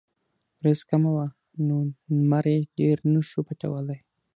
وريځ 0.57 0.79
کمه 0.89 1.11
وه 1.15 1.27
نو 1.67 1.77
نمر 2.17 2.45
يې 2.53 2.59
ډېر 2.77 2.97
نۀ 3.11 3.21
شو 3.29 3.39
پټولے 3.47 3.97
ـ 3.99 4.03